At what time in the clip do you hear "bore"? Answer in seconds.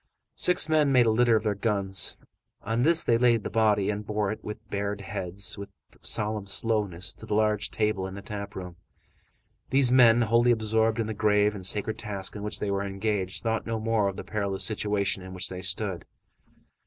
4.03-4.31